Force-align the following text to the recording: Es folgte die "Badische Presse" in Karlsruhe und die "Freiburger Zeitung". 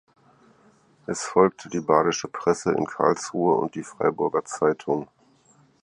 Es 1.05 1.21
folgte 1.25 1.69
die 1.69 1.79
"Badische 1.79 2.27
Presse" 2.27 2.71
in 2.71 2.87
Karlsruhe 2.87 3.53
und 3.57 3.75
die 3.75 3.83
"Freiburger 3.83 4.43
Zeitung". 4.45 5.07